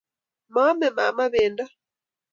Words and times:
Maame 0.53 0.87
mama 0.97 1.25
pendo. 1.33 1.65